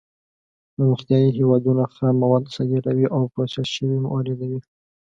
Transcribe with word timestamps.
پرمختیايي 0.75 1.29
هېوادونه 1.37 1.83
خام 1.95 2.15
مواد 2.23 2.45
صادروي 2.55 3.05
او 3.15 3.21
پروسس 3.33 3.67
شوي 3.75 3.97
واردوي. 4.01 4.59